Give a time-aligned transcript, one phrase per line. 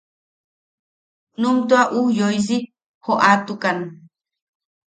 [1.39, 2.57] Num tua ujyoisi
[3.05, 3.77] joʼatukan.